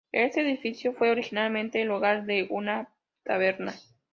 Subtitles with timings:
[0.11, 2.89] Este edificio fue originalmente el hogar de una
[3.23, 3.75] taberna.